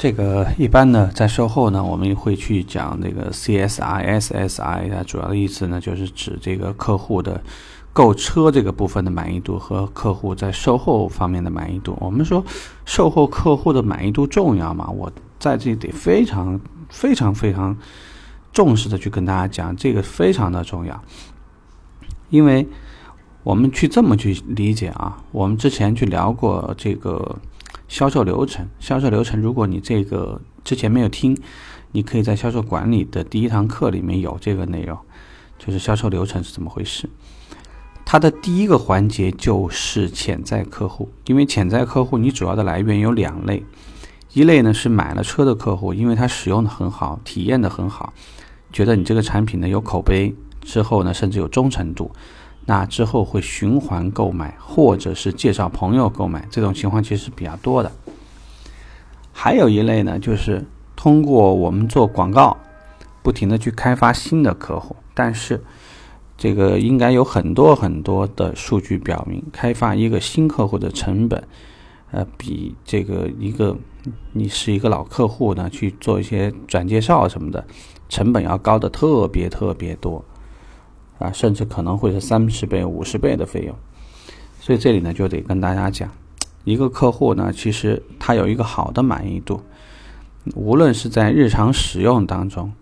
[0.00, 7.38] 这个一般呢，在售后呢，我们会去讲这个 CSI、SSI 啊主要的意思呢，就是指这个客户的
[7.92, 11.98] 购车这个部分的满意度和客户在售后方面的满意度。
[12.00, 12.42] 我们说
[12.86, 14.88] 售后客户的满意度重要嘛？
[14.88, 16.58] 我在这里得非常
[16.88, 17.76] 非常非常
[18.54, 20.98] 重视的去跟大家讲，这个非常的重要，
[22.30, 22.66] 因为
[23.42, 27.36] 我们去这么去理解啊，我们之前去聊过这个。
[27.90, 31.36] 销售流程，销售流程，如果你这个之前没有听，
[31.90, 34.96] 你可以在销售管理的第一堂课里面有这个内容，
[35.58, 37.10] 就是销售流程是怎么回事。
[38.04, 43.64] 它的第一个环节就是潜在客户，因为潜在客户你主要的来源有两类，
[44.34, 48.12] 一类呢是买了车的客户，因为他使用的很好，体验的很好，
[48.72, 52.12] 觉得你这个产品呢有口碑，之后呢甚至有忠诚度。
[52.70, 57.90] 那之后会循环购买，或者是介绍朋友购买，这种情况其实是比较多的。
[59.32, 62.56] 还有一类呢，就是通过我们做广告，
[63.24, 64.94] 不停的去开发新的客户。
[65.14, 65.60] 但是，
[66.38, 71.42] 这个应该有很多很多的数据表明，开发一个新客户的成本，
[72.12, 73.76] 呃，比这个一个
[74.32, 77.64] 你是一个老客户呢去做一些转介绍什么的，
[78.08, 80.24] 成本要高的特别特别多。
[81.20, 83.76] 啊，甚至可能会是三十倍、五十倍的费用，
[84.58, 86.10] 所以这里呢就得跟大家讲，
[86.64, 89.60] 一个客户呢，其实他有一个好的满意度，
[90.54, 92.72] 无论是在日常使用当中，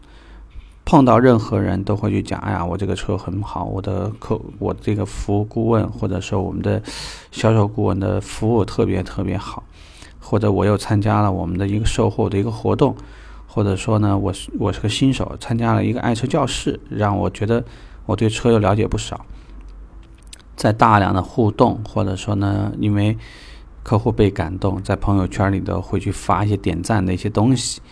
[0.84, 6.80] 碰到任何人都会去讲，哎呀，我这个车很好，我的客，我这个服务顾问或者说我们的
[7.32, 9.64] 销售顾问的服务特别特别好，
[10.20, 12.94] 或者我又参加了我们的一个售后的一个活动，
[13.48, 17.64] 或者说呢，我是我是个新手，参加了一个爱车教室，让我觉得。
[18.08, 19.26] 我对车又了解不少，
[20.56, 23.18] 在大量的互动，或者说呢，因为
[23.82, 27.82] 客户被感动，在朋友圈里头会去发一些点赞的一些东西，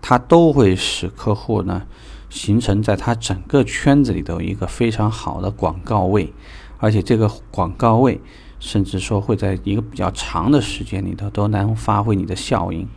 [0.00, 1.82] 它都会使客户呢
[2.30, 6.32] 形成在他整个圈子里头一个非常好的广告位，
[6.78, 8.18] 而且这个广告位
[8.58, 12.88] 甚至说会在一个比较长的时间里头都能发挥你的效应。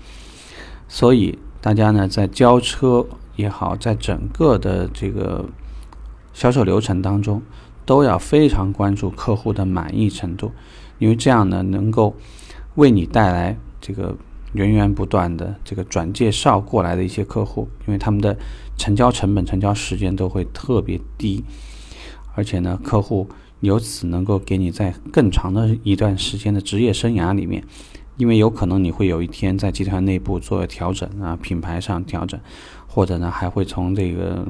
[0.88, 3.06] 所以大家呢在交车
[3.36, 5.44] 也好，在整个的这个。
[6.34, 7.42] 销售流程当中，
[7.86, 10.52] 都要非常关注客户的满意程度，
[11.00, 12.16] 因为这样呢，能够
[12.76, 14.16] 为你带来这个
[14.54, 18.38] 源源不断的这个转介绍过来的一些客户，因为他们的
[18.78, 21.44] 成交成本、成交时间都会特别低，
[22.36, 23.28] 而且呢，客户
[23.60, 27.64] 由此能够给你在更长的一段时间的职业生涯里面，
[28.18, 32.40] 因为有可能你会有一天在集团内部做调整啊，品牌上调整，
[32.88, 34.48] 或者呢，还会从这个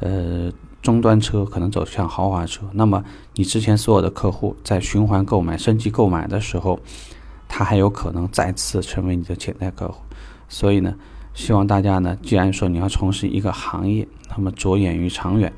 [0.00, 0.52] 呃。
[0.80, 6.78] 终端车可能走向豪华车，那么你之前所有的客户在循环购买、升级购买的时候，
[7.48, 10.02] 他还有可能再次成为你的潜在客户。
[10.48, 10.94] 所以呢，
[11.34, 15.52] 希望大家呢，既然说你要从事一个行业，那么着眼于长远，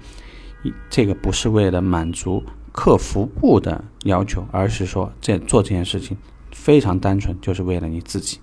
[0.88, 2.42] 这个不是为了满足
[2.72, 6.16] 客服部的要求，而是说这做这件事情
[6.50, 8.40] 非常单纯，就是为了你自己。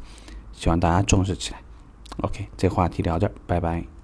[0.54, 1.60] 希望大家重视起来。
[2.22, 3.97] OK，这话题聊这儿，拜拜。